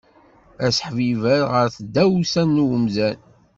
Aseḥbiber 0.65 1.41
ɣef 1.53 1.73
tdawsa 1.77 2.43
n 2.43 2.61
umdan. 2.65 3.19